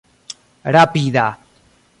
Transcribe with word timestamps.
rapida 0.73 1.27